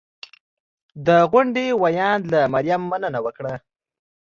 [1.05, 3.53] د غونډې ویاند له مریم مننه وکړه